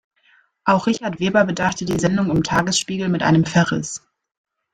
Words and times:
Auch 0.65 0.87
Richard 0.87 1.19
Weber 1.19 1.45
bedachte 1.45 1.85
die 1.85 1.99
Sendung 1.99 2.31
im 2.31 2.41
Tagesspiegel 2.41 3.07
mit 3.07 3.21
einem 3.21 3.45
Verriss. 3.45 4.01